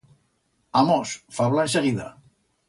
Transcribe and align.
Amos, 0.81 1.11
fabla 1.39 1.67
enseguida. 1.67 2.09